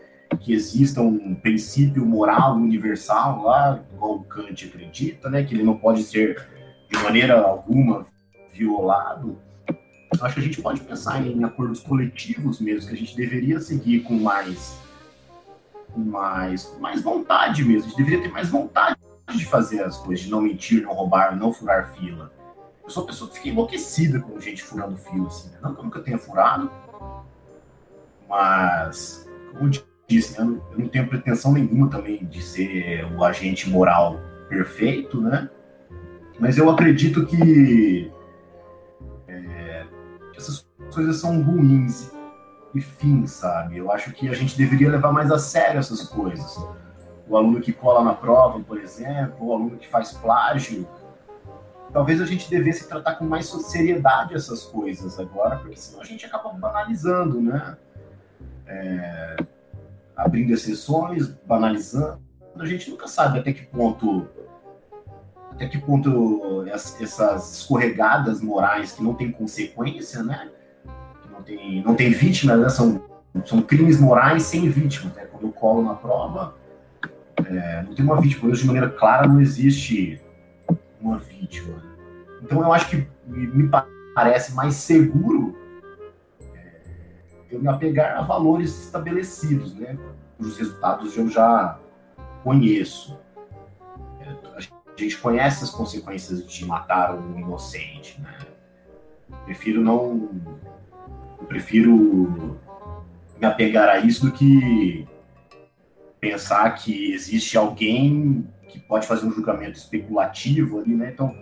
[0.40, 5.42] que exista um princípio moral universal lá, igual Kant acredita, né?
[5.44, 6.48] Que ele não pode ser
[6.88, 8.06] de maneira alguma
[8.52, 9.38] violado.
[10.20, 14.00] Acho que a gente pode pensar em acordos coletivos mesmo, que a gente deveria seguir
[14.00, 14.78] com mais,
[15.96, 17.86] mais, mais vontade mesmo.
[17.86, 18.98] A gente deveria ter mais vontade
[19.36, 22.32] de fazer as coisas, de não mentir, não roubar, não furar fila.
[22.82, 25.50] Eu sou uma pessoa que fica enlouquecida com gente furando fila, assim.
[25.50, 25.58] Né?
[25.62, 26.70] Não que eu nunca tenha furado,
[28.28, 29.70] mas, como
[30.08, 30.60] disse, né?
[30.72, 34.18] eu não tenho pretensão nenhuma também de ser o agente moral
[34.48, 35.48] perfeito, né?
[36.38, 38.10] Mas eu acredito que
[39.28, 39.86] é,
[40.36, 42.10] essas coisas são ruins
[42.74, 43.76] e fim, sabe?
[43.76, 46.56] Eu acho que a gente deveria levar mais a sério essas coisas
[47.30, 50.86] o aluno que cola na prova, por exemplo, o aluno que faz plágio.
[51.92, 56.26] Talvez a gente devesse tratar com mais seriedade essas coisas agora, porque senão a gente
[56.26, 57.76] acaba banalizando, né?
[58.66, 59.36] É,
[60.16, 62.20] abrindo exceções, banalizando.
[62.58, 64.28] A gente nunca sabe até que ponto
[65.52, 70.50] até que ponto essas escorregadas morais que não têm consequência, né?
[71.22, 72.68] Que não tem, não tem vítima, né?
[72.68, 73.00] São,
[73.44, 75.12] são crimes morais sem vítima.
[75.14, 75.26] Né?
[75.26, 76.54] Quando eu colo na prova,
[77.46, 80.20] é, não tem uma vítima, de maneira clara não existe
[81.00, 81.82] uma vítima.
[82.42, 83.70] Então eu acho que me
[84.14, 85.56] parece mais seguro
[86.54, 86.80] é,
[87.50, 89.98] eu me apegar a valores estabelecidos, né?
[90.36, 91.78] Cujos resultados eu já
[92.42, 93.18] conheço.
[94.20, 94.60] É, a
[95.00, 98.38] gente conhece as consequências de matar um inocente, né?
[99.44, 100.30] Prefiro não.
[101.40, 102.58] Eu prefiro
[103.40, 105.06] me apegar a isso do que
[106.20, 111.10] pensar que existe alguém que pode fazer um julgamento especulativo ali, né?
[111.12, 111.34] Então,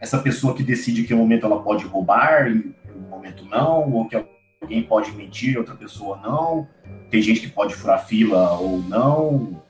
[0.00, 4.08] essa pessoa que decide que um momento ela pode roubar, em um momento não, ou
[4.08, 4.16] que
[4.60, 6.68] alguém pode mentir, outra pessoa não.
[7.10, 9.62] Tem gente que pode furar fila ou não.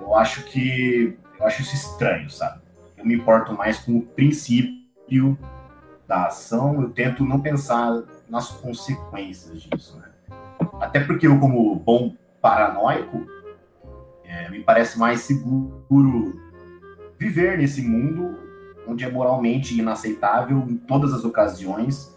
[0.00, 2.60] Eu acho que eu acho isso estranho, sabe?
[2.96, 5.38] Eu me importo mais com o princípio
[6.06, 10.08] da ação, eu tento não pensar nas consequências disso, né?
[10.80, 13.26] Até porque eu, como bom paranoico,
[14.28, 16.40] é, me parece mais seguro
[17.18, 18.38] viver nesse mundo
[18.86, 22.14] onde é moralmente inaceitável em todas as ocasiões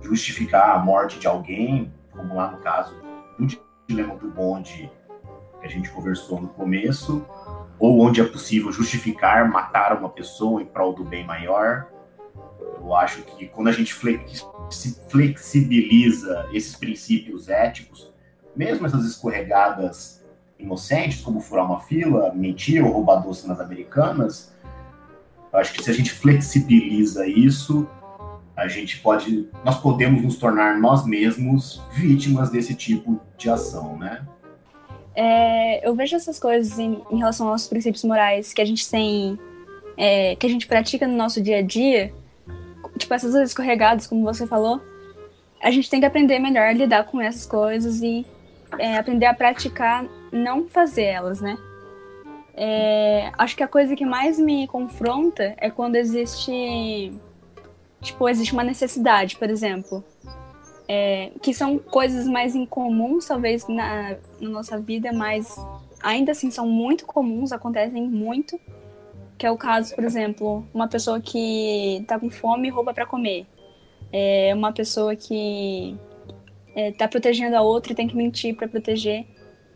[0.00, 2.94] justificar a morte de alguém, como lá no caso
[3.38, 3.46] do
[3.86, 4.90] dilema do bonde
[5.60, 7.24] que a gente conversou no começo,
[7.78, 11.88] ou onde é possível justificar matar uma pessoa em prol do bem maior.
[12.76, 13.94] Eu acho que quando a gente
[14.70, 18.12] se flexibiliza esses princípios éticos,
[18.54, 20.23] mesmo essas escorregadas
[20.64, 24.52] inocentes, como furar uma fila, mentir ou roubar doce nas americanas,
[25.52, 27.88] eu acho que se a gente flexibiliza isso,
[28.56, 34.26] a gente pode, nós podemos nos tornar nós mesmos vítimas desse tipo de ação, né?
[35.14, 39.38] É, eu vejo essas coisas em, em, relação aos princípios morais que a gente tem,
[39.96, 42.12] é, que a gente pratica no nosso dia a dia,
[42.98, 44.80] tipo essas escorregadas, como você falou,
[45.62, 48.26] a gente tem que aprender melhor a lidar com essas coisas e
[48.78, 51.56] é, aprender a praticar, não fazer elas, né?
[52.56, 57.12] É, acho que a coisa que mais me confronta é quando existe,
[58.00, 60.04] tipo, existe uma necessidade, por exemplo,
[60.88, 65.56] é, que são coisas mais incomuns, talvez, na, na nossa vida, mas
[66.02, 68.60] ainda assim são muito comuns, acontecem muito,
[69.36, 73.06] que é o caso, por exemplo, uma pessoa que tá com fome e rouba para
[73.06, 73.46] comer.
[74.12, 75.98] É uma pessoa que
[76.74, 79.26] é, tá protegendo a outra e tem que mentir para proteger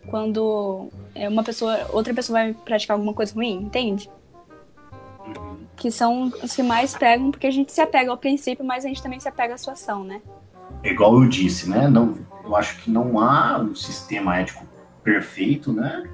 [0.09, 4.11] quando é, uma pessoa, outra pessoa vai praticar alguma coisa ruim, entende?
[5.27, 5.59] Uhum.
[5.77, 8.89] Que são os que mais pegam, porque a gente se apega ao princípio, mas a
[8.89, 10.21] gente também se apega à sua ação, né?
[10.83, 11.89] É igual eu disse, né?
[11.89, 14.67] Não, eu acho que não há um sistema ético
[15.03, 16.05] perfeito, né?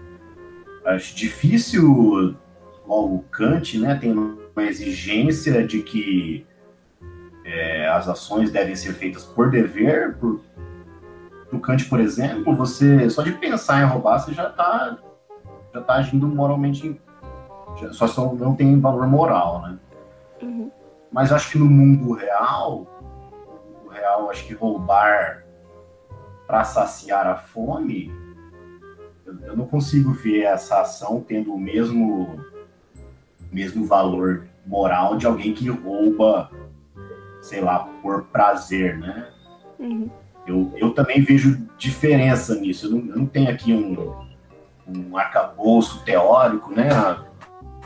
[0.84, 2.36] Acho difícil,
[2.86, 6.46] o Kant, né, tem uma exigência de que
[7.44, 10.40] é, as ações devem ser feitas por dever, por
[11.54, 14.98] no Kant, por exemplo, você só de pensar em roubar, você já está
[15.72, 17.00] já tá agindo moralmente,
[17.80, 19.78] já, só, só não tem valor moral, né?
[20.42, 20.70] Uhum.
[21.10, 25.44] Mas acho que no mundo real, no mundo real, acho que roubar
[26.46, 28.12] para saciar a fome,
[29.24, 32.38] eu, eu, não consigo ver essa ação tendo o mesmo
[33.50, 36.50] mesmo valor moral de alguém que rouba,
[37.40, 39.28] sei lá, por prazer, né?
[39.78, 40.10] Uhum.
[40.46, 42.86] Eu, eu também vejo diferença nisso.
[42.86, 44.14] Eu não, eu não tenho aqui um,
[44.86, 46.90] um arcabouço teórico, né?
[46.90, 47.24] A,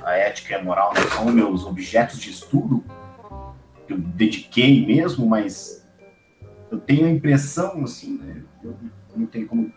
[0.04, 2.84] a ética e a moral são meus objetos de estudo,
[3.86, 5.86] que eu dediquei mesmo, mas
[6.70, 8.42] eu tenho a impressão, assim, né?
[8.62, 8.74] eu
[9.16, 9.72] não tenho como.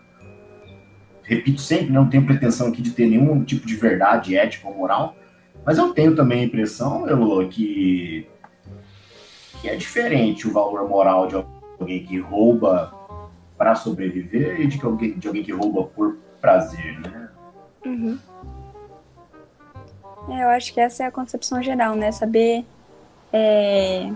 [1.24, 5.16] Repito sempre, não tenho pretensão aqui de ter nenhum tipo de verdade ética ou moral,
[5.66, 8.28] mas eu tenho também a impressão, Elô, que,
[9.62, 12.94] que é diferente o valor moral de alguém que rouba
[13.58, 17.30] para sobreviver e de, alguém, de alguém que rouba por prazer, né?
[17.86, 18.18] Uhum.
[20.30, 22.12] É, eu acho que essa é a concepção geral, né?
[22.12, 22.66] Saber
[23.32, 24.12] é,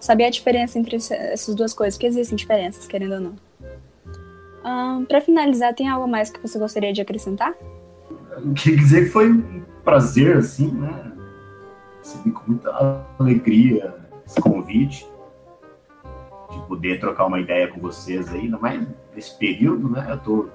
[0.00, 3.36] saber a diferença entre essas duas coisas, porque existem diferenças, querendo ou não.
[5.06, 7.54] Para finalizar, tem algo mais que você gostaria de acrescentar?
[8.56, 11.12] Queria dizer que foi um prazer, assim, né?
[11.98, 13.94] Recebi com muita alegria
[14.26, 15.06] esse convite
[16.66, 20.06] poder trocar uma ideia com vocês aí, ainda mais nesse período, né?
[20.10, 20.48] Eu tô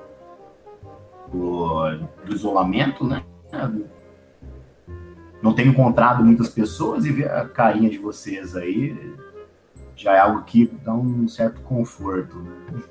[1.31, 3.23] do, do isolamento, né?
[5.41, 9.15] Não tenho encontrado muitas pessoas e ver a carinha de vocês aí
[9.95, 12.81] já é algo que dá um certo conforto, né?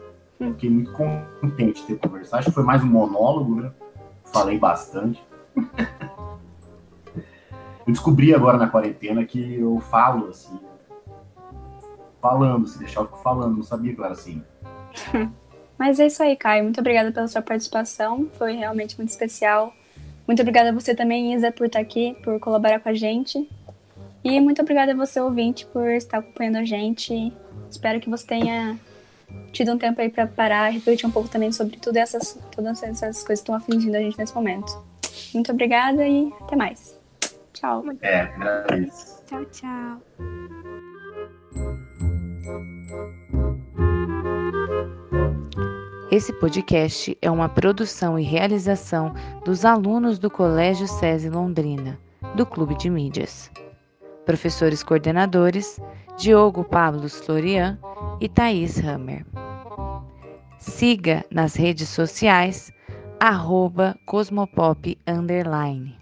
[0.52, 2.38] Fiquei muito contente de ter conversado.
[2.38, 3.72] Acho que foi mais um monólogo, né?
[4.32, 5.22] Falei bastante.
[7.14, 10.58] eu descobri agora na quarentena que eu falo assim,
[12.20, 14.42] falando, se deixar eu fico falando, não sabia que era assim.
[15.78, 16.64] Mas é isso aí, Caio.
[16.64, 19.72] Muito obrigada pela sua participação, foi realmente muito especial.
[20.26, 23.48] Muito obrigada a você também, Isa, por estar aqui, por colaborar com a gente.
[24.22, 27.32] E muito obrigada a você, ouvinte, por estar acompanhando a gente.
[27.70, 28.78] Espero que você tenha
[29.52, 32.82] tido um tempo aí para parar e refletir um pouco também sobre tudo essas, todas
[32.82, 34.70] essas coisas que estão afligindo a gente nesse momento.
[35.32, 36.98] Muito obrigada e até mais.
[37.52, 37.84] Tchau.
[38.02, 39.24] É, agradeço.
[39.26, 40.59] Tchau, tchau.
[46.10, 52.00] Esse podcast é uma produção e realização dos alunos do Colégio SESI Londrina,
[52.34, 53.48] do Clube de Mídias.
[54.26, 55.78] Professores coordenadores:
[56.18, 57.78] Diogo Pablo Florian
[58.20, 59.24] e Thaís Hammer.
[60.58, 62.72] Siga nas redes sociais,
[63.20, 65.99] arroba Cosmopop Underline.